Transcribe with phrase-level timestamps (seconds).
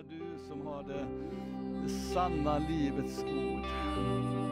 [0.00, 1.06] bara du som har det,
[1.82, 3.64] det sanna livets ord.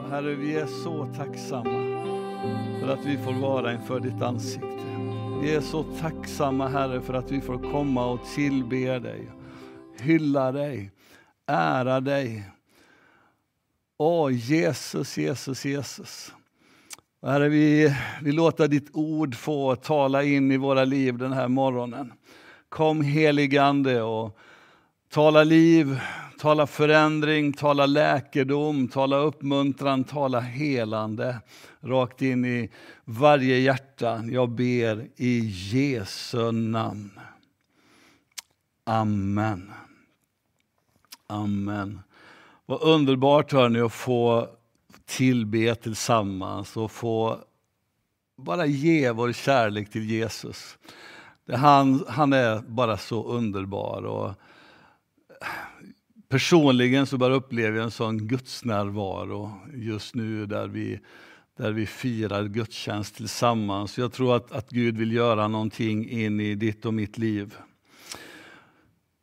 [0.03, 2.05] Och Herre, vi är så tacksamma
[2.79, 4.85] för att vi får vara inför ditt ansikte.
[5.41, 9.31] Vi är så tacksamma Herre för att vi får komma och tillbe dig,
[9.99, 10.91] hylla dig,
[11.47, 12.43] ära dig.
[13.97, 16.33] Åh Jesus, Jesus, Jesus.
[17.21, 22.13] Herre, vi, vi låter ditt ord få tala in i våra liv den här morgonen.
[22.69, 24.39] Kom heligande och
[25.09, 25.99] tala liv,
[26.39, 31.39] tala förändring, tala läkedom, tala uppmuntran, tala helande
[31.81, 32.69] rakt in i
[33.05, 34.23] varje hjärta.
[34.31, 37.19] Jag ber i Jesu namn.
[38.83, 39.71] Amen.
[41.27, 41.99] Amen.
[42.65, 44.47] Vad underbart hörni att få
[45.05, 47.39] tillbe tillsammans och få
[48.37, 50.77] bara ge vår kärlek till Jesus.
[51.53, 54.05] Han, han är bara så underbar.
[54.05, 54.33] Och
[56.29, 60.99] personligen så bara upplever jag en sån gudsnärvaro just nu där vi,
[61.57, 63.97] där vi firar gudstjänst tillsammans.
[63.97, 67.55] Jag tror att, att Gud vill göra någonting in i ditt och mitt liv.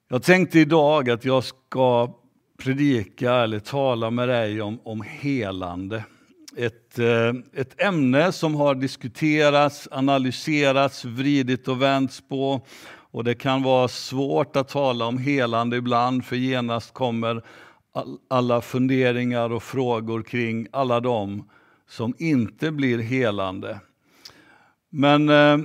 [0.09, 2.15] Jag tänkte idag att jag ska
[2.59, 6.05] predika eller tala med dig om, om helande.
[6.57, 12.67] Ett, eh, ett ämne som har diskuterats, analyserats, vridit och vänts på.
[13.17, 17.43] Och det kan vara svårt att tala om helande ibland, för genast kommer
[18.29, 21.49] alla funderingar och frågor kring alla de
[21.89, 23.81] som inte blir helande.
[24.91, 25.59] Men eh,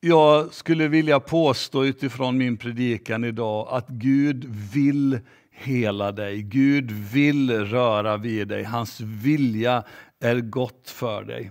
[0.00, 5.18] jag skulle vilja påstå utifrån min predikan idag att Gud vill
[5.50, 6.42] hela dig.
[6.42, 8.64] Gud vill röra vid dig.
[8.64, 9.82] Hans vilja
[10.20, 11.50] är gott för dig.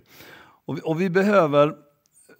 [0.65, 1.75] Och vi, och vi behöver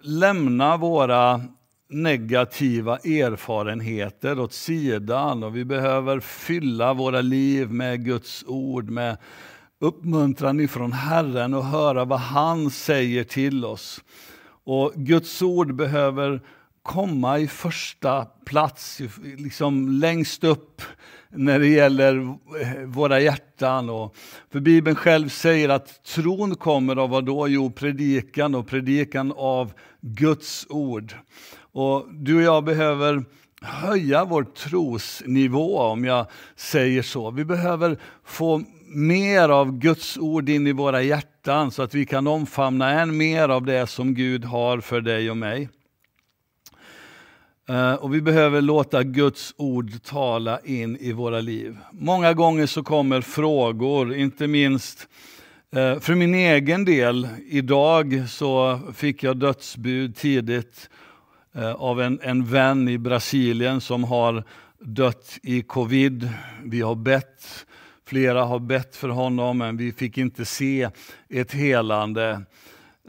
[0.03, 1.41] lämna våra
[1.89, 9.17] negativa erfarenheter åt sidan och vi behöver fylla våra liv med Guds ord, med
[9.79, 14.01] uppmuntran ifrån Herren och höra vad han säger till oss.
[14.63, 16.41] Och Guds ord behöver
[16.83, 19.01] komma i första plats,
[19.37, 20.81] liksom längst upp
[21.29, 22.37] när det gäller
[22.85, 23.89] våra hjärtan.
[23.89, 24.15] Och,
[24.51, 27.47] för Bibeln själv säger att tron kommer av vad då?
[27.47, 31.13] Jo, predikan och predikan av Guds ord.
[31.75, 33.23] Och du och jag behöver
[33.61, 36.25] höja vår trosnivå om jag
[36.55, 37.31] säger så.
[37.31, 42.27] Vi behöver få mer av Guds ord in i våra hjärtan så att vi kan
[42.27, 45.69] omfamna än mer av det som Gud har för dig och mig.
[47.69, 51.77] Eh, och vi behöver låta Guds ord tala in i våra liv.
[51.91, 55.07] Många gånger så kommer frågor, inte minst
[55.75, 57.27] eh, för min egen del.
[57.49, 60.89] Idag så fick jag dödsbud tidigt
[61.57, 64.43] Eh, av en, en vän i Brasilien som har
[64.79, 66.29] dött i covid.
[66.63, 67.65] Vi har bett,
[68.05, 70.89] flera har bett för honom men vi fick inte se
[71.29, 72.41] ett helande.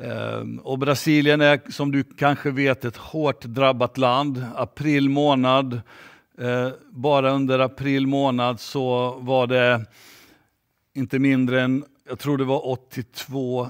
[0.00, 4.46] Eh, och Brasilien är som du kanske vet ett hårt drabbat land.
[4.56, 5.80] April månad,
[6.38, 9.84] eh, bara under april månad så var det
[10.94, 13.68] inte mindre än, jag tror det var 82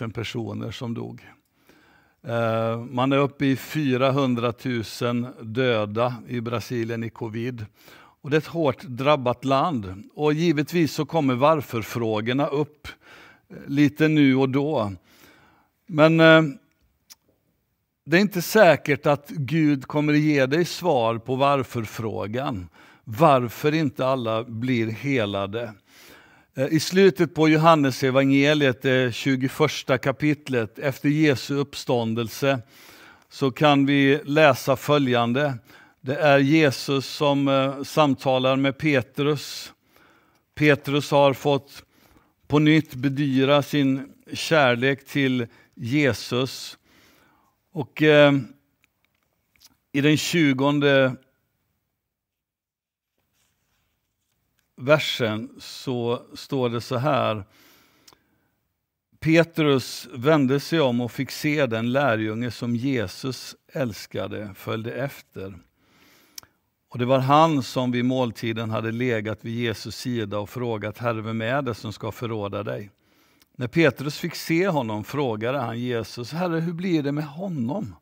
[0.00, 1.35] 000 personer som dog.
[2.28, 4.52] Eh, man är uppe i 400
[5.02, 7.66] 000 döda i Brasilien i covid.
[8.20, 10.02] Och det är ett hårt drabbat land.
[10.14, 12.88] Och givetvis så kommer varför-frågorna upp
[13.48, 14.92] eh, lite nu och då.
[15.86, 16.42] Men eh,
[18.04, 22.68] det är inte säkert att Gud kommer ge dig svar på varför-frågan.
[23.04, 25.72] Varför inte alla blir helade.
[26.58, 32.58] Eh, I slutet på Johannes evangeliet, eh, det 21 kapitlet, efter Jesu uppståndelse,
[33.28, 35.54] så kan vi läsa följande.
[36.00, 39.72] Det är Jesus som eh, samtalar med Petrus.
[40.54, 41.84] Petrus har fått
[42.46, 46.78] på nytt bedyra sin kärlek till Jesus.
[47.72, 48.32] Och eh,
[49.92, 51.16] i den tjugonde
[54.76, 57.44] versen så står det så här.
[59.20, 65.54] Petrus vände sig om och fick se den lärjunge som Jesus älskade följde efter.
[66.88, 71.20] Och Det var han som vid måltiden hade legat vid Jesus sida och frågat Herre,
[71.20, 72.90] vem är det som ska förråda dig?
[73.56, 77.94] När Petrus fick se honom frågade han Jesus, Herre hur blir det med honom?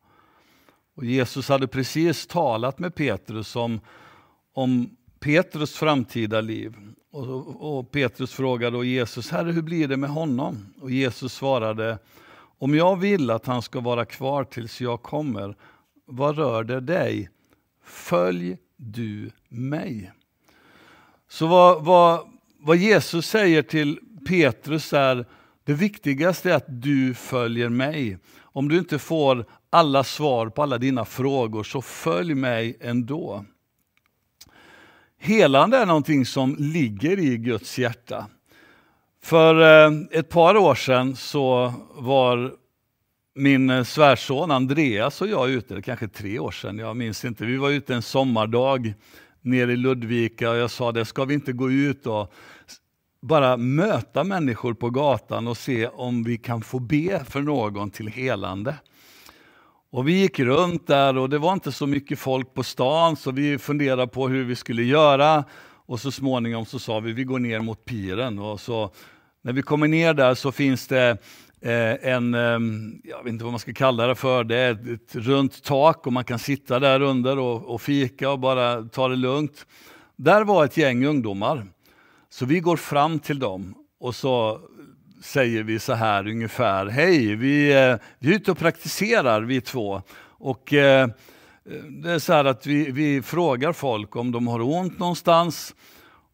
[0.95, 3.81] Och Jesus hade precis talat med Petrus om,
[4.53, 6.77] om Petrus framtida liv.
[7.13, 10.67] Och, och Petrus frågade och Jesus, Herre hur blir det med honom?
[10.81, 11.99] Och Jesus svarade,
[12.59, 15.57] om jag vill att han ska vara kvar tills jag kommer,
[16.07, 17.31] vad rör det dig?
[17.85, 20.13] Följ du mig.
[21.29, 22.21] Så vad, vad,
[22.59, 23.99] vad Jesus säger till
[24.29, 25.27] Petrus är,
[25.65, 28.19] det viktigaste är att du följer mig.
[28.41, 33.45] Om du inte får alla svar på alla dina frågor, så följ mig ändå.
[35.25, 38.27] Helande är någonting som ligger i Guds hjärta.
[39.23, 42.53] För eh, ett par år sedan så var
[43.35, 47.45] min eh, svärson Andreas och jag ute, kanske tre år sedan, jag minns inte.
[47.45, 48.95] Vi var ute en sommardag
[49.41, 52.33] nere i Ludvika och jag sa det, ska vi inte gå ut och
[53.21, 58.09] bara möta människor på gatan och se om vi kan få be för någon till
[58.09, 58.75] helande.
[59.95, 63.31] Och vi gick runt där och det var inte så mycket folk på stan så
[63.31, 65.45] vi funderade på hur vi skulle göra.
[65.87, 68.39] Och så småningom så sa vi vi går ner mot piren.
[68.39, 68.91] Och så,
[69.43, 71.11] när vi kommer ner där så finns det
[71.61, 72.59] eh, en, eh,
[73.05, 76.07] jag vet inte vad man ska kalla det för, det är ett, ett runt tak
[76.07, 79.67] och man kan sitta där under och, och fika och bara ta det lugnt.
[80.17, 81.67] Där var ett gäng ungdomar.
[82.29, 84.61] Så vi går fram till dem och så
[85.21, 90.03] säger vi så här ungefär, hej, vi, eh, vi är ute och praktiserar vi två.
[90.27, 91.09] Och eh,
[92.03, 95.75] det är så här att vi, vi frågar folk om de har ont någonstans.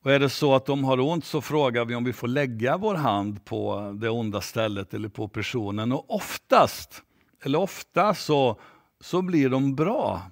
[0.03, 2.77] Och är det så att de har ont så frågar vi om vi får lägga
[2.77, 5.93] vår hand på det onda stället eller på personen.
[5.93, 7.03] Och oftast,
[7.45, 8.61] eller ofta så,
[9.01, 10.23] så blir de bra.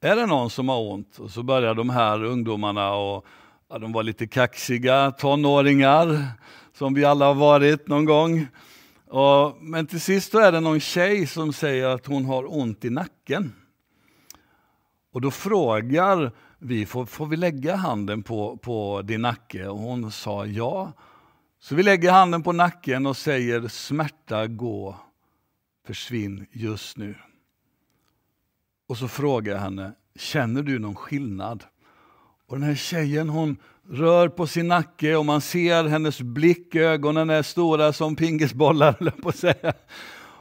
[0.00, 3.26] Är det någon som har ont och så börjar de här ungdomarna och
[3.70, 6.24] ja, de var lite kaxiga tonåringar
[6.80, 8.46] som vi alla har varit någon gång.
[9.06, 12.90] Och, men till sist är det någon tjej som säger att hon har ont i
[12.90, 13.52] nacken.
[15.12, 19.68] Och då frågar vi, får, får vi lägga handen på, på din nacke?
[19.68, 20.92] Och hon sa ja.
[21.58, 24.96] Så vi lägger handen på nacken och säger smärta gå,
[25.86, 27.14] försvinn just nu.
[28.88, 31.64] Och så frågar jag henne, känner du någon skillnad?
[32.50, 33.56] Och den här tjejen hon
[33.90, 38.92] rör på sin nacke och man ser hennes blick, ögonen är stora som pingisbollar,
[39.22, 39.72] på att säga.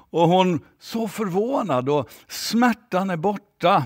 [0.09, 3.83] Och hon så förvånad och smärtan är borta.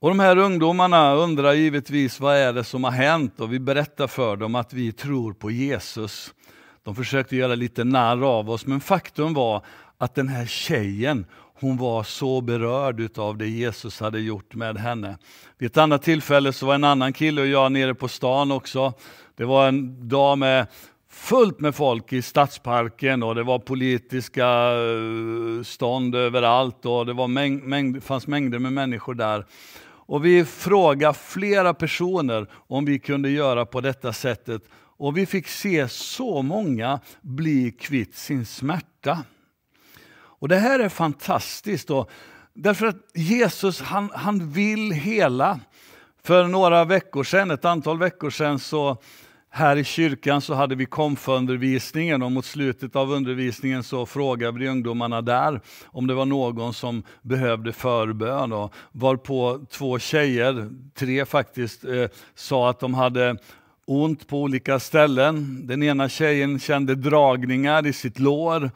[0.00, 4.06] Och de här ungdomarna undrar givetvis vad är det som har hänt och vi berättar
[4.06, 6.34] för dem att vi tror på Jesus.
[6.82, 9.64] De försökte göra lite narr av oss men faktum var
[9.98, 11.26] att den här tjejen
[11.60, 15.18] hon var så berörd av det Jesus hade gjort med henne.
[15.58, 18.92] Vid ett annat tillfälle så var en annan kille och jag nere på stan också.
[19.36, 20.66] Det var en dag med
[21.10, 27.28] fullt med folk i stadsparken och det var politiska eh, stånd överallt och det var
[27.28, 29.46] mäng mängd, fanns mängder med människor där.
[29.82, 34.62] Och vi frågade flera personer om vi kunde göra på detta sättet
[34.96, 39.18] och vi fick se så många bli kvitt sin smärta.
[40.40, 41.88] Och Det här är fantastiskt.
[41.88, 42.06] Då,
[42.54, 45.60] därför att Jesus han, han vill hela.
[46.22, 48.96] För några veckor sedan, ett antal veckor sedan, så
[49.50, 54.68] här i kyrkan så hade vi konfundervisningen och mot slutet av undervisningen så frågade vi
[54.68, 58.52] ungdomarna där om det var någon som behövde förbön.
[58.52, 63.36] Och varpå två tjejer, tre faktiskt, eh, sa att de hade
[63.84, 65.66] ont på olika ställen.
[65.66, 68.70] Den ena tjejen kände dragningar i sitt lår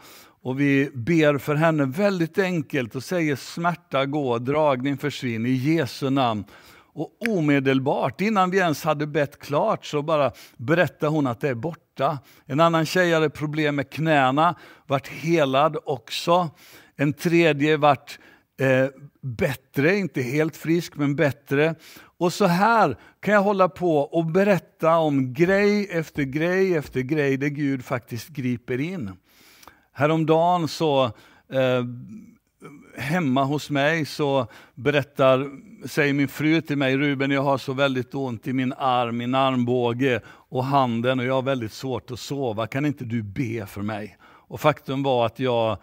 [0.44, 6.10] och vi ber för henne väldigt enkelt och säger smärta gå, dragning försvinn i Jesu
[6.10, 6.44] namn.
[6.76, 11.54] Och omedelbart, innan vi ens hade bett klart, så bara berättar hon att det är
[11.54, 12.18] borta.
[12.46, 14.54] En annan tjej hade problem med knäna,
[14.86, 16.50] vart helad också.
[16.96, 18.18] En tredje vart
[18.60, 18.86] eh,
[19.20, 21.74] bättre, inte helt frisk, men bättre.
[22.18, 27.36] Och så här kan jag hålla på och berätta om grej efter grej efter grej
[27.36, 29.10] där Gud faktiskt griper in.
[29.96, 31.04] Häromdagen så
[31.48, 31.84] eh,
[32.96, 35.50] hemma hos mig så berättar,
[35.86, 39.34] säger min fru till mig, Ruben jag har så väldigt ont i min arm, min
[39.34, 43.82] armbåge och handen och jag har väldigt svårt att sova, kan inte du be för
[43.82, 44.18] mig?
[44.22, 45.78] Och faktum var att jag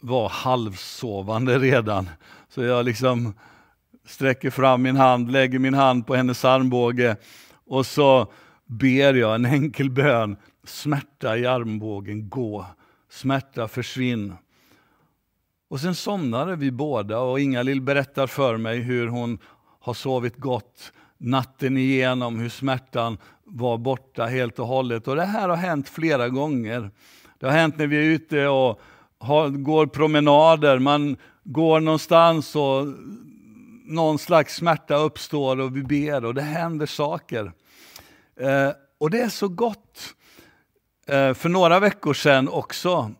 [0.00, 2.10] var halvsovande redan.
[2.48, 3.34] Så jag liksom
[4.06, 7.16] sträcker fram min hand, lägger min hand på hennes armbåge
[7.66, 8.32] och så
[8.66, 12.66] ber jag en enkel bön, smärta i armbågen, gå
[13.16, 14.34] smärta försvinn.
[15.68, 19.38] Och sen somnade vi båda och Inga-Lill berättar för mig hur hon
[19.80, 25.08] har sovit gott natten igenom, hur smärtan var borta helt och hållet.
[25.08, 26.90] Och det här har hänt flera gånger.
[27.38, 28.80] Det har hänt när vi är ute och
[29.18, 32.86] har, går promenader, man går någonstans och
[33.84, 37.52] någon slags smärta uppstår och vi ber och det händer saker.
[38.40, 40.14] Eh, och det är så gott.
[41.08, 43.10] Eh, för några veckor sedan också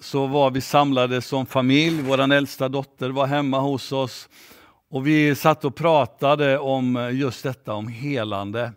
[0.00, 2.02] så var vi samlade som familj.
[2.02, 4.28] Vår äldsta dotter var hemma hos oss
[4.90, 8.72] och vi satt och pratade om eh, just detta, om helande.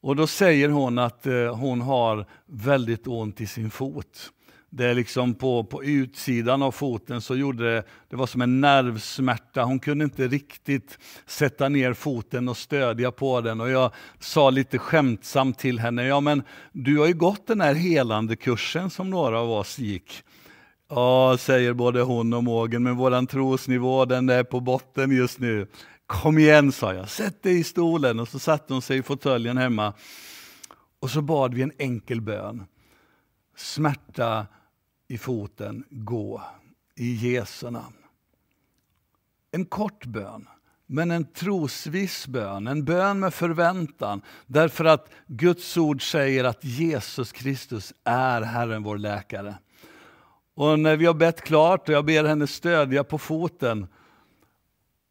[0.00, 4.30] Och då säger hon att eh, hon har väldigt ont i sin fot.
[4.76, 9.62] Det liksom på, på utsidan av foten så gjorde det, det var som en nervsmärta.
[9.62, 13.60] Hon kunde inte riktigt sätta ner foten och stödja på den.
[13.60, 17.74] Och jag sa lite skämtsamt till henne, ja men du har ju gått den här
[17.74, 20.22] helande kursen som några av oss gick.
[20.88, 25.66] Ja, säger både hon och Mågen, men våran trosnivå den är på botten just nu.
[26.06, 28.20] Kom igen, sa jag, sätt dig i stolen.
[28.20, 29.92] Och så satte hon sig i fåtöljen hemma.
[31.00, 32.64] Och så bad vi en enkel bön.
[33.56, 34.46] Smärta
[35.08, 36.42] i foten, gå
[36.96, 37.96] i Jesu namn.
[39.50, 40.48] En kort bön,
[40.86, 44.22] men en trosviss bön, en bön med förväntan.
[44.46, 49.54] Därför att Guds ord säger att Jesus Kristus är Herren vår läkare.
[50.54, 53.86] Och när vi har bett klart och jag ber henne stödja på foten,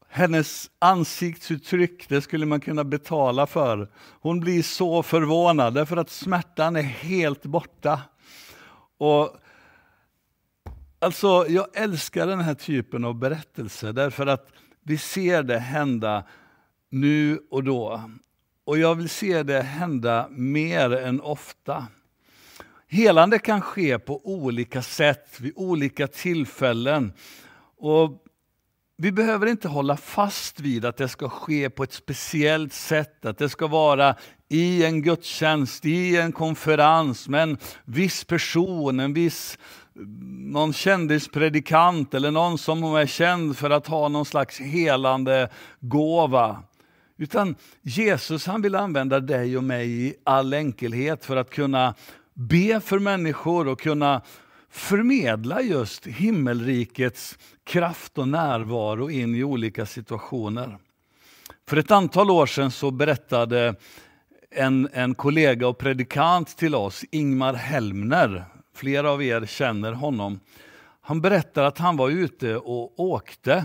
[0.08, 3.90] hennes ansiktsuttryck, det skulle man kunna betala för.
[4.20, 8.00] Hon blir så förvånad därför att smärtan är helt borta.
[8.98, 9.36] Och
[11.04, 14.48] Alltså, jag älskar den här typen av berättelser därför att
[14.82, 16.24] vi ser det hända
[16.90, 18.10] nu och då.
[18.64, 21.86] Och jag vill se det hända mer än ofta.
[22.88, 27.12] Helande kan ske på olika sätt, vid olika tillfällen.
[27.76, 28.24] Och
[28.96, 33.38] vi behöver inte hålla fast vid att det ska ske på ett speciellt sätt, att
[33.38, 34.16] det ska vara
[34.48, 39.58] i en gudstjänst, i en konferens med en viss person, en viss
[39.94, 45.48] någon kändispredikant eller någon som är känd för att ha någon slags helande
[45.80, 46.62] gåva.
[47.16, 51.94] Utan Jesus han vill använda dig och mig i all enkelhet för att kunna
[52.34, 54.22] be för människor och kunna
[54.70, 60.78] förmedla just himmelrikets kraft och närvaro in i olika situationer.
[61.68, 63.74] För ett antal år sedan så berättade
[64.50, 70.40] en, en kollega och predikant till oss, Ingmar Helmner, flera av er känner honom.
[71.00, 73.64] Han berättar att han var ute och åkte.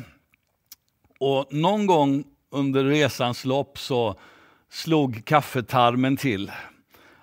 [1.20, 4.20] Och någon gång under resans lopp så
[4.70, 6.52] slog kaffetarmen till.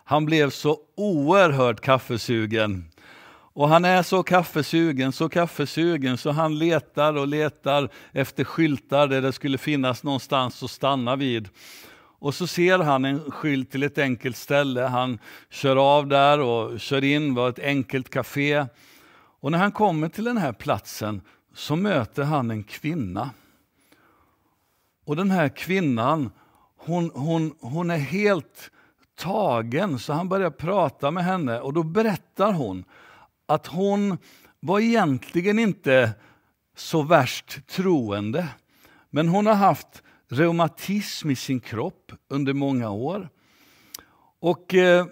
[0.05, 2.91] Han blev så oerhört kaffesugen.
[3.57, 9.23] Och han är så kaffesugen, så kaffesugen, så han letar och letar efter skyltar där
[9.23, 11.49] det skulle finnas någonstans att stanna vid.
[12.19, 14.83] Och så ser han en skylt till ett enkelt ställe.
[14.83, 15.19] Han
[15.51, 18.67] kör av där och kör in, var ett enkelt café.
[19.41, 21.21] Och när han kommer till den här platsen
[21.55, 23.31] så möter han en kvinna.
[25.05, 26.31] Och den här kvinnan,
[26.77, 28.71] hon, hon, hon är helt
[29.17, 32.85] tagen, så han börjar prata med henne och då berättar hon
[33.47, 34.19] att hon
[34.61, 36.13] var egentligen inte
[36.77, 38.49] så värst troende.
[39.11, 43.29] Men hon har haft reumatism i sin kropp under många år.
[44.41, 45.07] Och eh,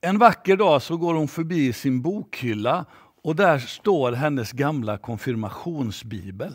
[0.00, 2.84] en vacker dag så går hon förbi sin bokhylla
[3.22, 6.54] och där står hennes gamla konfirmationsbibel.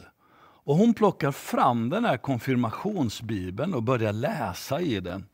[0.65, 5.25] Och hon plockar fram den här konfirmationsbibeln och börjar läsa i den.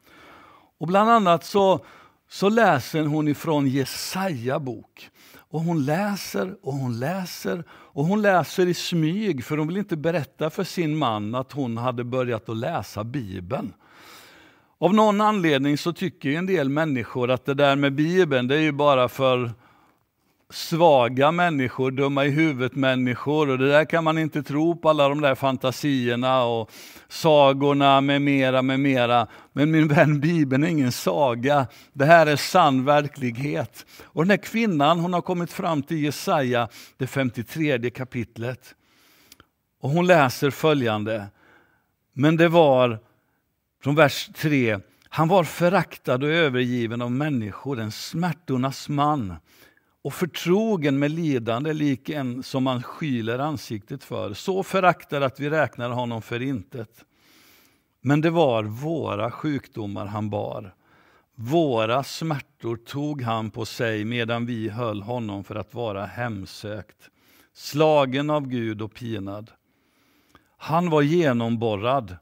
[0.79, 1.85] Och bland annat så,
[2.29, 5.09] så läser hon ifrån Jesaja bok.
[5.51, 9.97] Och hon läser och hon läser och hon läser i smyg för hon vill inte
[9.97, 13.73] berätta för sin man att hon hade börjat att läsa Bibeln.
[14.79, 18.61] Av någon anledning så tycker en del människor att det där med Bibeln det är
[18.61, 19.51] ju bara för
[20.49, 25.21] svaga människor, dumma i huvudet-människor och det där kan man inte tro på alla de
[25.21, 26.71] där fantasierna och
[27.07, 29.27] sagorna med mera, med mera.
[29.53, 31.67] Men min vän, Bibeln är ingen saga.
[31.93, 33.85] Det här är sann verklighet.
[34.03, 38.75] Och den här kvinnan, hon har kommit fram till Jesaja, det 53 kapitlet.
[39.81, 41.27] Och hon läser följande.
[42.13, 42.99] Men det var,
[43.83, 44.79] från vers 3,
[45.09, 49.35] han var föraktad och övergiven av människor, en smärtornas man
[50.01, 55.49] och förtrogen med lidande lik en som man skyler ansiktet för, så föraktad att vi
[55.49, 57.05] räknar honom för intet.
[58.01, 60.75] Men det var våra sjukdomar han bar.
[61.35, 67.09] Våra smärtor tog han på sig medan vi höll honom för att vara hemsökt,
[67.53, 69.51] slagen av Gud och pinad.
[70.57, 72.17] Han var genomborrad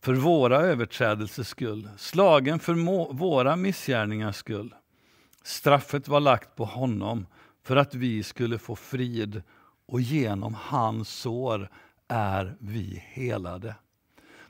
[0.00, 2.74] för våra överträdelsers skull, slagen för
[3.12, 4.74] våra missgärningars skull.
[5.42, 7.26] Straffet var lagt på honom
[7.62, 9.42] för att vi skulle få frid
[9.86, 11.68] och genom hans sår
[12.08, 13.74] är vi helade.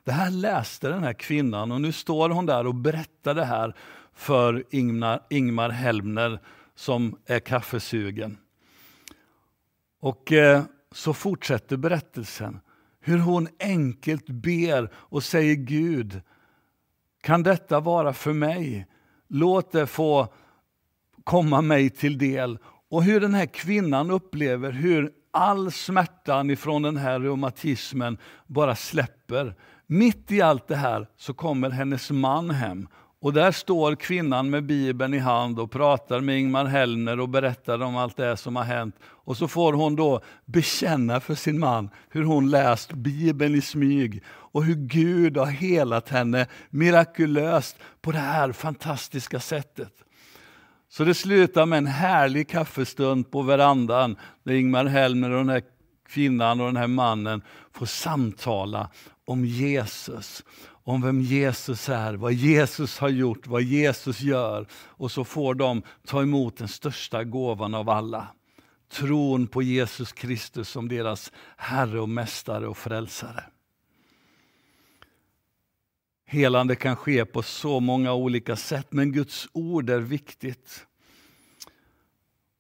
[0.05, 3.75] Det här läste den här kvinnan och nu står hon där och berättar det här
[4.13, 6.41] för Ingmar, Ingmar Helmner
[6.75, 8.39] som är kaffesugen.
[10.01, 12.61] Och eh, så fortsätter berättelsen
[13.01, 16.21] hur hon enkelt ber och säger Gud,
[17.21, 18.87] kan detta vara för mig?
[19.29, 20.35] Låt det få
[21.25, 22.59] komma mig till del.
[22.91, 29.55] Och hur den här kvinnan upplever hur all smärtan ifrån den här reumatismen bara släpper.
[29.87, 32.89] Mitt i allt det här så kommer hennes man hem
[33.23, 37.83] och där står kvinnan med Bibeln i hand och pratar med Ingmar Hellner och berättar
[37.83, 38.97] om allt det som har hänt.
[39.03, 44.23] Och så får hon då bekänna för sin man hur hon läst Bibeln i smyg
[44.29, 49.93] och hur Gud har helat henne mirakulöst på det här fantastiska sättet.
[50.93, 55.63] Så det slutar med en härlig kaffestund på verandan där Ingmar Helmer och den här
[56.09, 58.91] kvinnan och den här mannen får samtala
[59.25, 60.45] om Jesus
[60.85, 64.67] om vem Jesus är, vad Jesus har gjort, vad Jesus gör.
[64.75, 68.27] Och så får de ta emot den största gåvan av alla.
[68.93, 73.45] Tron på Jesus Kristus som deras Herre och Mästare och Frälsare.
[76.33, 80.87] Helande kan ske på så många olika sätt, men Guds ord är viktigt.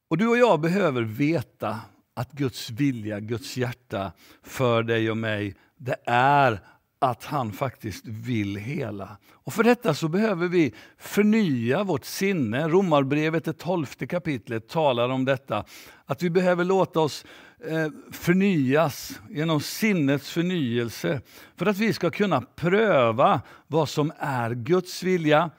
[0.08, 1.80] Och du och jag behöver veta
[2.14, 4.12] att Guds vilja, Guds hjärta
[4.42, 6.60] för dig och mig, det är
[6.98, 9.16] att han faktiskt vill hela.
[9.32, 12.68] Och för detta så behöver vi förnya vårt sinne.
[12.68, 15.64] Romarbrevet, det tolfte kapitlet, talar om detta.
[16.04, 17.24] Att vi behöver låta oss
[17.64, 21.20] Eh, förnyas genom sinnets förnyelse
[21.56, 25.50] för att vi ska kunna pröva vad som är Guds vilja,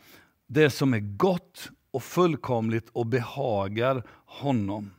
[0.47, 4.91] det som är gott och fullkomligt och behagar honom.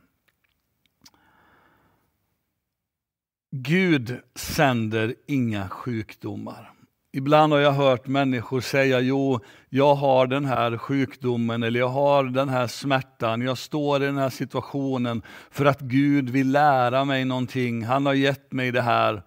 [3.51, 6.71] Gud sänder inga sjukdomar.
[7.15, 12.23] Ibland har jag hört människor säga, jo, jag har den här sjukdomen eller jag har
[12.23, 17.25] den här smärtan, jag står i den här situationen för att Gud vill lära mig
[17.25, 19.23] någonting, han har gett mig det här.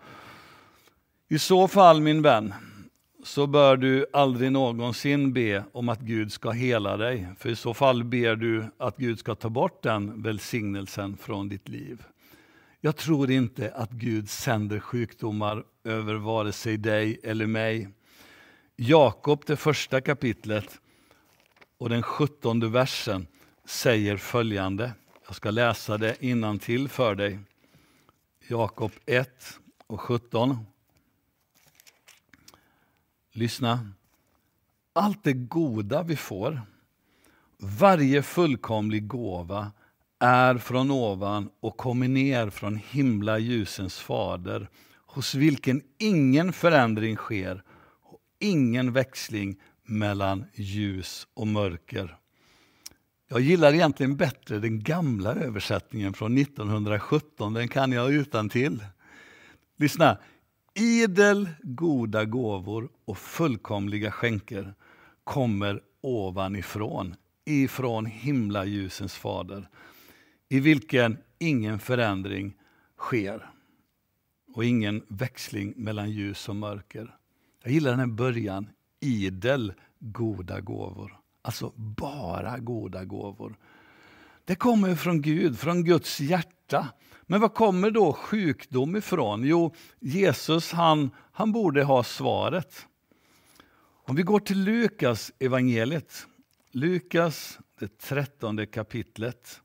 [1.28, 2.54] I så fall, min vän,
[3.25, 7.75] så bör du aldrig någonsin be om att Gud ska hela dig, för i så
[7.75, 12.03] fall ber du att Gud ska ta bort den välsignelsen från ditt liv.
[12.81, 17.88] Jag tror inte att Gud sänder sjukdomar över vare sig dig eller mig.
[18.77, 20.81] Jakob, det första kapitlet
[21.79, 23.27] och den sjuttonde versen
[23.64, 24.93] säger följande.
[25.27, 27.38] Jag ska läsa det innan till för dig.
[28.49, 30.67] Jakob 1 och 17.
[33.33, 33.93] Lyssna.
[34.93, 36.62] Allt det goda vi får,
[37.57, 39.73] varje fullkomlig gåva
[40.18, 44.68] är från ovan och kommer ner från himla ljusens fader,
[45.07, 47.62] hos vilken ingen förändring sker
[48.02, 52.16] och ingen växling mellan ljus och mörker.
[53.28, 58.85] Jag gillar egentligen bättre den gamla översättningen från 1917, den kan jag utan till.
[59.76, 60.18] Lyssna!
[60.74, 64.74] Idel goda gåvor och fullkomliga skänker
[65.24, 69.68] kommer ovanifrån, ifrån himlaljusens fader
[70.49, 72.55] i vilken ingen förändring
[72.99, 73.51] sker
[74.55, 77.17] och ingen växling mellan ljus och mörker.
[77.63, 81.19] Jag gillar den här början, idel goda gåvor.
[81.43, 83.57] Alltså bara goda gåvor.
[84.45, 86.89] Det kommer från Gud, från Guds hjärta.
[87.23, 89.45] Men var kommer då sjukdom ifrån?
[89.45, 92.87] Jo, Jesus han, han borde ha svaret.
[93.81, 96.27] Om vi går till Lukas evangeliet.
[96.71, 99.61] Lukas, det trettonde kapitlet.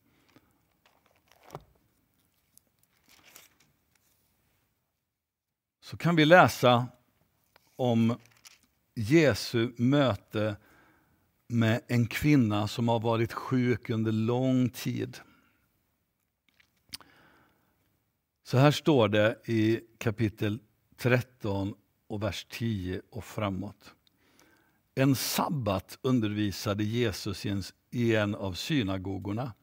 [5.84, 6.88] Så kan vi läsa
[7.76, 8.18] om
[8.96, 10.56] Jesu möte
[11.48, 15.18] med en kvinna som har varit sjuk under lång tid.
[18.44, 20.60] Så här står det i kapitel
[20.98, 21.74] 13
[22.08, 23.94] och vers 10 och framåt.
[24.96, 27.46] En sabbat undervisade Jesus
[27.92, 29.54] i en av synagogorna.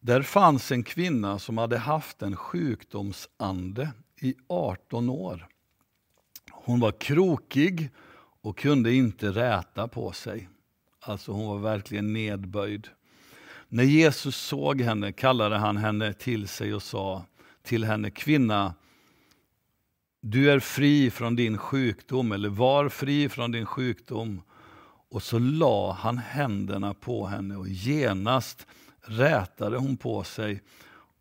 [0.00, 3.90] Där fanns en kvinna som hade haft en sjukdomsande
[4.22, 5.48] i 18 år.
[6.50, 7.90] Hon var krokig
[8.40, 10.48] och kunde inte räta på sig.
[11.00, 12.88] Alltså hon var verkligen nedböjd.
[13.68, 17.24] När Jesus såg henne kallade han henne till sig och sa
[17.62, 18.74] till henne, kvinna,
[20.20, 24.42] du är fri från din sjukdom, eller var fri från din sjukdom.
[25.08, 28.66] Och så la han händerna på henne och genast
[29.00, 30.62] rätade hon på sig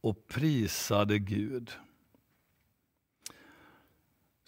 [0.01, 1.71] och prisade Gud.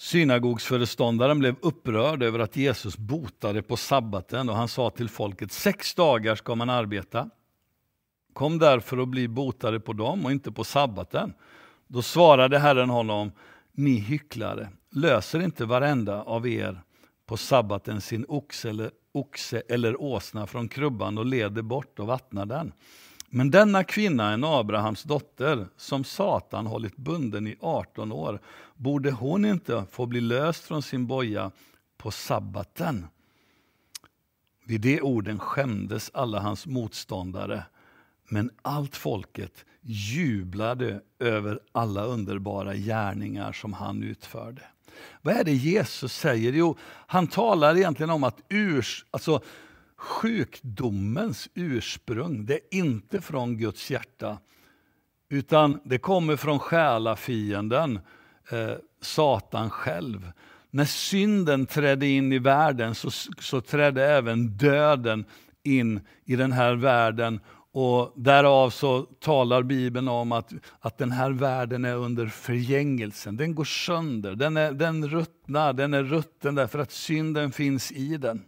[0.03, 5.95] Synagogsföreståndaren blev upprörd över att Jesus botade på sabbaten och han sa till folket, sex
[5.95, 7.29] dagar ska man arbeta.
[8.33, 11.33] Kom därför och bli botade på dem och inte på sabbaten.
[11.87, 13.31] Då svarade Herren honom,
[13.71, 16.81] ni hycklare, löser inte varenda av er
[17.25, 22.45] på sabbaten sin oxe eller oxe eller åsna från krubban och leder bort och vattnar
[22.45, 22.71] den.
[23.35, 28.39] Men denna kvinna, en Abrahams dotter, som Satan hållit bunden i 18 år,
[28.83, 31.51] borde hon inte få bli löst från sin boja
[31.97, 33.07] på sabbaten?
[34.65, 37.63] Vid de orden skämdes alla hans motståndare,
[38.29, 44.61] men allt folket jublade över alla underbara gärningar som han utförde.
[45.21, 46.53] Vad är det Jesus säger?
[46.53, 49.41] Jo, han talar egentligen om att urs, alltså,
[49.95, 54.37] sjukdomens ursprung, det är inte från Guds hjärta,
[55.29, 57.99] utan det kommer från själafienden,
[58.51, 60.32] eh, Satan själv.
[60.71, 65.25] När synden trädde in i världen så, så trädde även döden
[65.63, 67.39] in i den här världen
[67.71, 73.38] och därav så talar Bibeln om att, att den här världen är under förgängelsen.
[73.38, 78.17] Den går sönder, den, är, den ruttnar, den är rutten därför att synden finns i
[78.17, 78.45] den.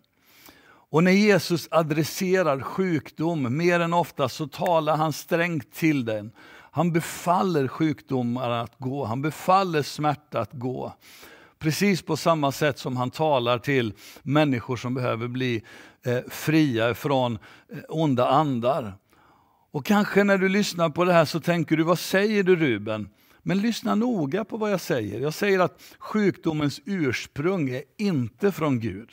[0.90, 6.32] Och när Jesus adresserar sjukdom, mer än ofta så talar han strängt till den.
[6.76, 10.94] Han befaller sjukdomar att gå, han befaller smärta att gå.
[11.60, 15.64] Precis på samma sätt som han talar till människor som behöver bli
[16.06, 18.94] eh, fria från eh, onda andar.
[19.72, 23.10] Och kanske när du lyssnar på det här så tänker du, vad säger du Ruben?
[23.42, 25.20] Men lyssna noga på vad jag säger.
[25.20, 29.10] Jag säger att sjukdomens ursprung är inte från Gud.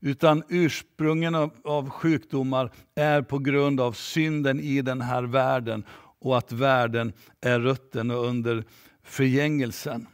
[0.00, 5.84] Utan ursprungen av, av sjukdomar är på grund av synden i den här världen
[6.20, 8.64] och att världen är rutten och under
[9.02, 10.06] förgängelsen.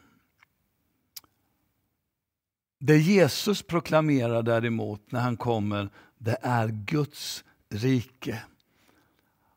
[2.78, 8.42] Det Jesus proklamerar däremot när han kommer, det är Guds rike.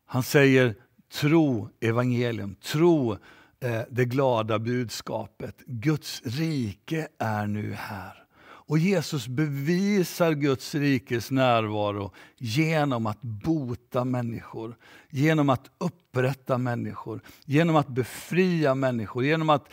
[0.06, 0.74] Han säger
[1.12, 3.12] tro evangelium, tro
[3.60, 5.62] eh, det glada budskapet.
[5.66, 8.25] Guds rike är nu här.
[8.68, 14.76] Och Jesus bevisar Guds rikes närvaro genom att bota människor,
[15.10, 19.68] genom att upprätta människor, genom att befria människor, genom att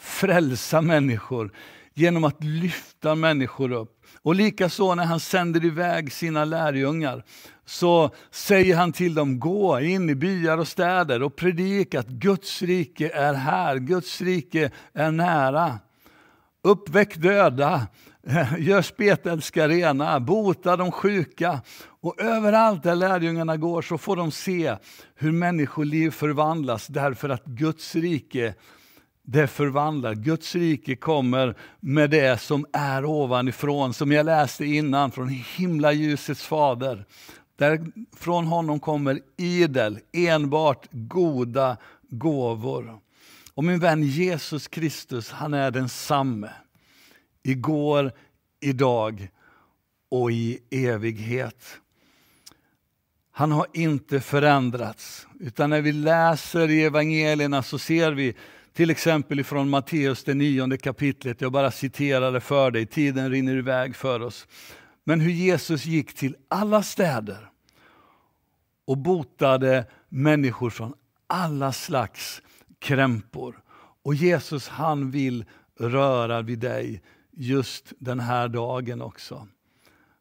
[0.00, 1.52] frälsa människor,
[1.94, 4.06] genom att lyfta människor upp.
[4.22, 7.24] Och likaså när han sänder iväg sina lärjungar
[7.64, 12.62] så säger han till dem, gå in i byar och städer och predika att Guds
[12.62, 15.78] rike är här, Guds rike är nära.
[16.62, 17.86] Uppväck döda,
[18.58, 21.60] gör spetälska rena, bota de sjuka.
[22.00, 24.76] Och överallt där lärjungarna går så får de se
[25.14, 28.54] hur människoliv förvandlas därför att Guds rike
[29.22, 30.14] det förvandlar.
[30.14, 37.04] Guds rike kommer med det som är ovanifrån, som jag läste innan, från himlaljusets fader.
[37.56, 41.76] Där från honom kommer idel, enbart goda
[42.08, 42.98] gåvor.
[43.54, 46.50] Och min vän Jesus Kristus, han är densamme.
[47.42, 48.12] Igår,
[48.60, 49.28] idag
[50.10, 51.80] och i evighet.
[53.32, 55.26] Han har inte förändrats.
[55.40, 58.34] Utan när vi läser i evangelierna så ser vi
[58.72, 61.40] till exempel från Matteus, det nionde kapitlet.
[61.40, 64.46] Jag bara citerar det för dig, tiden rinner iväg för oss.
[65.04, 67.50] Men hur Jesus gick till alla städer
[68.86, 70.94] och botade människor från
[71.26, 72.42] alla slags
[72.78, 73.62] krämpor.
[74.02, 75.44] Och Jesus han vill
[75.78, 79.46] röra vid dig just den här dagen också.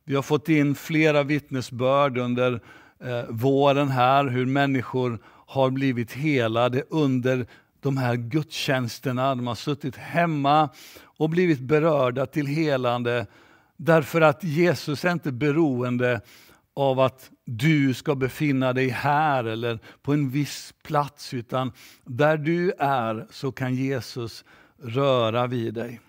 [0.04, 2.62] Vi har fått in flera vittnesbörd under
[3.00, 7.48] eh, våren här, hur människor har blivit helade under
[7.80, 9.36] de här gudstjänsterna.
[9.36, 10.70] De har suttit hemma
[11.04, 13.26] och blivit berörda till helande
[13.78, 16.22] därför att Jesus är inte beroende
[16.74, 21.72] av att du ska befinna dig här eller på en viss plats, utan
[22.06, 24.46] där du är så kan Jesus
[24.84, 26.00] röra vid dig.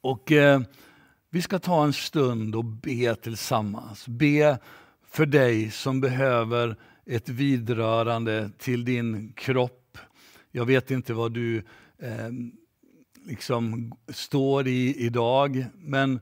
[0.00, 0.60] Och eh,
[1.30, 4.08] Vi ska ta en stund och be tillsammans.
[4.08, 4.58] Be
[5.06, 9.98] för dig som behöver ett vidrörande till din kropp.
[10.50, 11.56] Jag vet inte vad du
[11.98, 12.30] eh,
[13.26, 16.20] liksom står i idag, men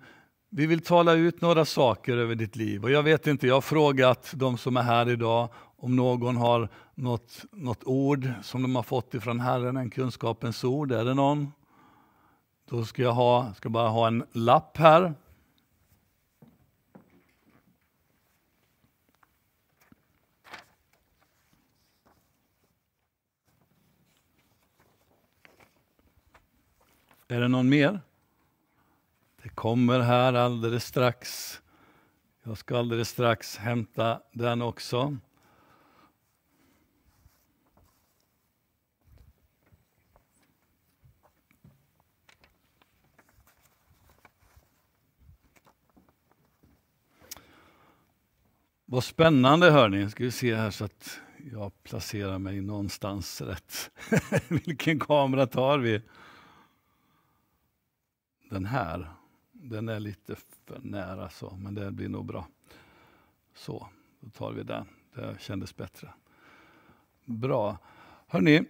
[0.51, 2.85] vi vill tala ut några saker över ditt liv.
[2.85, 6.69] Och jag vet inte, jag har frågat de som är här idag om någon har
[6.95, 10.93] något, något ord som de har fått ifrån Herren, en kunskapens ord.
[10.93, 11.53] Är det någon?
[12.71, 15.15] Då ska jag ha, ska bara ha en lapp här.
[27.29, 28.01] Är det någon mer?
[29.43, 31.55] Det kommer här alldeles strax.
[32.43, 35.17] Jag ska alldeles strax hämta den också.
[48.91, 50.11] Vad spännande hörni.
[50.11, 51.21] Ska vi se här så att
[51.53, 53.91] jag placerar mig någonstans rätt.
[54.49, 56.03] Vilken kamera tar vi?
[58.51, 59.11] Den här.
[59.53, 62.49] Den är lite för nära så, men det blir nog bra.
[63.55, 63.89] Så,
[64.21, 64.87] då tar vi den.
[65.15, 66.13] Det kändes bättre.
[67.25, 67.79] Bra.
[68.27, 68.65] Hörni,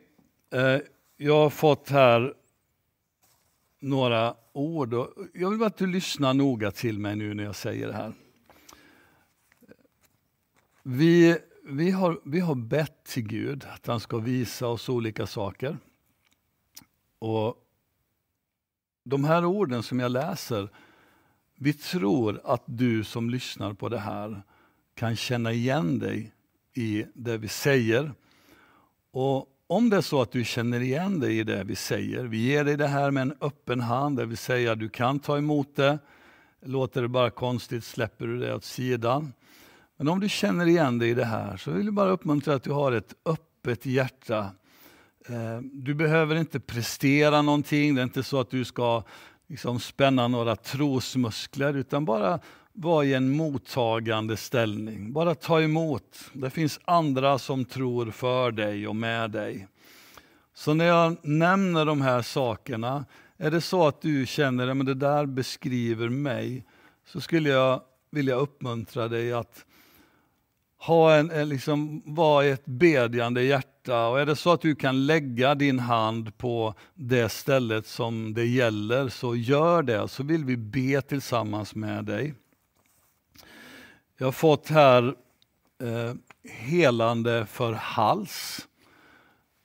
[0.51, 0.79] eh,
[1.17, 2.35] jag har fått här
[3.79, 4.95] några ord.
[5.35, 8.13] jag vill att du lyssnar noga till mig nu när jag säger det här.
[10.91, 15.79] Vi, vi, har, vi har bett till Gud att han ska visa oss olika saker.
[17.19, 17.57] Och
[19.05, 20.69] De här orden som jag läser,
[21.55, 24.43] vi tror att du som lyssnar på det här
[24.95, 26.33] kan känna igen dig
[26.75, 28.13] i det vi säger.
[29.11, 32.39] Och om det är så att du känner igen dig i det vi säger, vi
[32.39, 35.77] ger dig det här med en öppen hand, det vill säga du kan ta emot
[35.77, 35.99] det.
[36.61, 39.33] Låter det bara konstigt släpper du det åt sidan.
[39.99, 42.63] Men om du känner igen dig i det här så vill jag bara uppmuntra att
[42.63, 44.51] du har ett öppet hjärta.
[45.29, 49.03] Eh, du behöver inte prestera någonting, det är inte så att du ska
[49.49, 52.41] liksom spänna några trosmuskler utan bara
[52.73, 55.13] vara i en mottagande ställning.
[55.13, 56.31] Bara ta emot.
[56.33, 59.69] Det finns andra som tror för dig och med dig.
[60.55, 63.05] Så när jag nämner de här sakerna,
[63.37, 66.65] är det så att du känner att det där beskriver mig,
[67.07, 69.65] så skulle jag vilja uppmuntra dig att
[70.79, 74.07] ha en, en liksom, vara ett bedjande hjärta.
[74.09, 78.47] Och är det så att du kan lägga din hand på det stället som det
[78.47, 80.09] gäller, så gör det.
[80.09, 82.35] Så vill vi be tillsammans med dig.
[84.19, 85.15] Jag har fått här
[85.83, 86.15] eh,
[86.45, 88.69] helande för hals.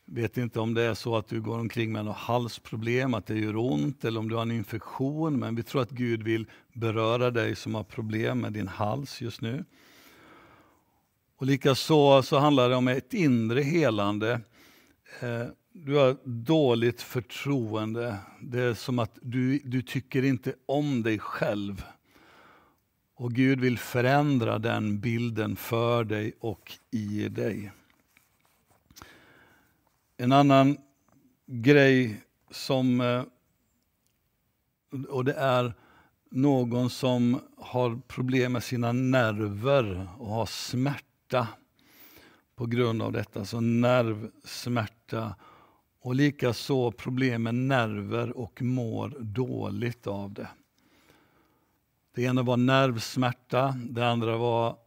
[0.05, 3.39] Vet inte om det är så att du går omkring med något halsproblem, att det
[3.39, 5.39] gör ont eller om du har en infektion.
[5.39, 9.41] Men vi tror att Gud vill beröra dig som har problem med din hals just
[9.41, 9.65] nu.
[11.43, 14.41] Och likaså så handlar det om ett inre helande.
[15.19, 18.17] Eh, du har dåligt förtroende.
[18.41, 21.85] Det är som att du, du tycker inte om dig själv.
[23.15, 27.71] Och Gud vill förändra den bilden för dig och i dig.
[30.17, 30.77] En annan
[31.45, 33.23] grej som, eh,
[35.09, 35.73] och det är
[36.31, 41.12] någon som har problem med sina nerver och har smärta
[42.55, 45.35] på grund av detta, så nervsmärta.
[46.01, 50.47] Och likaså problem med nerver och mår dåligt av det.
[52.15, 54.77] Det ena var nervsmärta, det andra var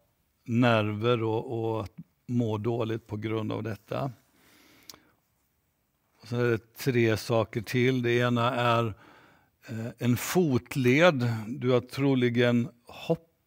[0.45, 1.89] nerver och, och
[2.27, 4.13] må dåligt på grund av detta.
[6.21, 8.03] Och sen är det tre saker till.
[8.03, 8.95] Det ena är
[9.69, 11.33] eh, en fotled.
[11.47, 12.69] Du har troligen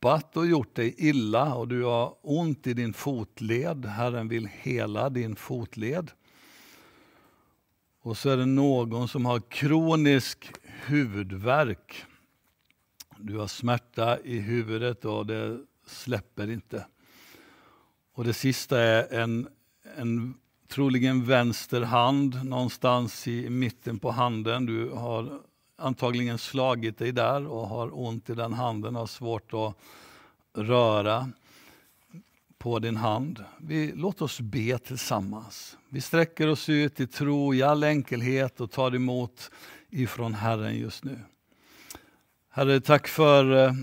[0.01, 3.85] hoppat och gjort dig illa och du har ont i din fotled.
[3.85, 6.12] Herren vill hela din fotled.
[8.01, 12.05] Och så är det någon som har kronisk huvudvärk.
[13.17, 16.85] Du har smärta i huvudet och det släpper inte.
[18.13, 19.47] Och det sista är en,
[19.97, 20.33] en
[20.67, 24.65] troligen vänster hand någonstans i mitten på handen.
[24.65, 25.39] Du har
[25.79, 29.75] antagligen slagit dig där och har ont i den handen, och har svårt att
[30.53, 31.29] röra
[32.57, 33.43] på din hand.
[33.57, 35.77] Vi, låt oss be tillsammans.
[35.89, 39.51] Vi sträcker oss ut i tro i all enkelhet och tar emot
[39.89, 41.19] ifrån Herren just nu.
[42.49, 43.73] Herre, tack för eh,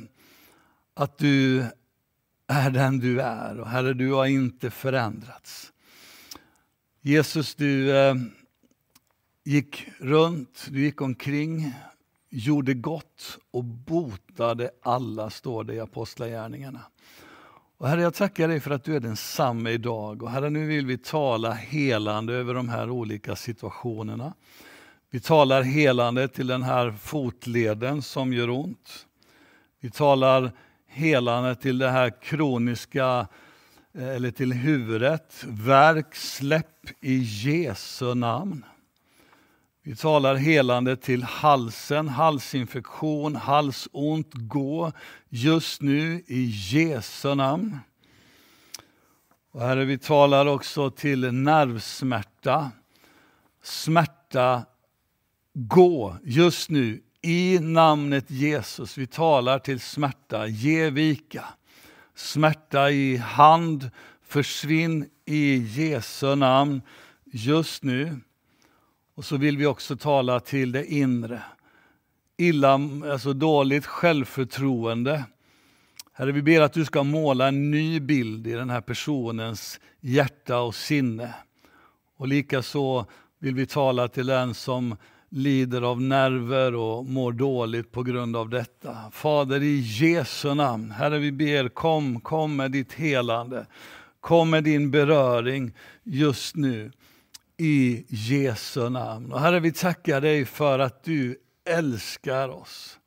[0.94, 1.64] att du
[2.46, 5.72] är den du är och Herre, du har inte förändrats.
[7.00, 8.14] Jesus, du eh,
[9.46, 11.72] gick runt, du gick omkring,
[12.30, 16.80] gjorde gott och botade alla, står det i Apostlagärningarna.
[17.78, 20.22] Och herre, jag tackar dig för att du är densamme idag.
[20.22, 24.35] Och herre, nu vill vi tala helande över de här olika situationerna.
[25.11, 29.06] Vi talar helande till den här fotleden som gör ont.
[29.80, 30.52] Vi talar
[30.87, 33.28] helande till det här kroniska,
[33.94, 35.44] eh, eller till huvudet.
[35.46, 38.64] Verk, släpp i Jesu namn.
[39.87, 44.92] Vi talar helande till halsen, halsinfektion, halsont, gå
[45.29, 47.79] just nu i Jesu namn.
[49.53, 52.70] Och herre, vi talar också till nervsmärta,
[53.62, 54.64] smärta
[55.53, 58.99] Gå just nu i namnet Jesus.
[58.99, 60.46] Vi talar till smärta.
[60.46, 61.44] Ge vika.
[62.14, 63.90] Smärta i hand,
[64.22, 66.83] försvinn i Jesu namn
[67.25, 68.20] just nu.
[69.16, 71.42] Och så vill vi också tala till det inre.
[72.37, 72.81] Illa,
[73.12, 75.24] alltså dåligt självförtroende.
[76.12, 80.61] Herre, vi ber att du ska måla en ny bild i den här personens hjärta
[80.61, 81.35] och sinne.
[82.16, 83.07] Och likaså
[83.38, 84.96] vill vi tala till den som
[85.29, 88.96] lider av nerver och mår dåligt på grund av detta.
[89.12, 93.66] Fader, i Jesu namn, Herre vi ber, kom, kom med ditt helande.
[94.20, 96.90] Kom med din beröring just nu
[97.57, 99.33] i Jesu namn.
[99.33, 102.99] Och Herre, vi tackar dig för att du älskar oss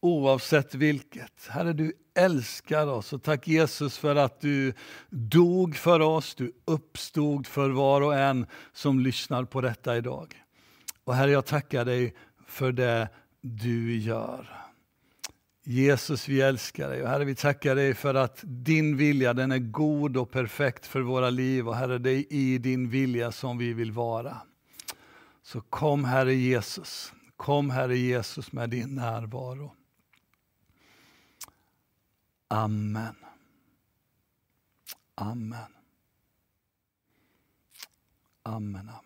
[0.00, 1.48] oavsett vilket.
[1.48, 4.72] Herre, du älskar oss och tack Jesus för att du
[5.10, 10.42] dog för oss, du uppstod för var och en som lyssnar på detta idag.
[11.04, 12.14] Och Herre, jag tackar dig
[12.46, 13.08] för det
[13.40, 14.65] du gör.
[15.68, 17.02] Jesus, vi älskar dig.
[17.02, 21.00] Och herre, vi tackar dig för att din vilja den är god och perfekt för
[21.00, 21.68] våra liv.
[21.68, 24.36] Och Herre, det är i din vilja som vi vill vara.
[25.42, 29.74] Så kom Herre Jesus, kom Herre Jesus med din närvaro.
[32.48, 33.14] Amen.
[35.14, 35.72] Amen.
[38.42, 39.05] Amen, amen.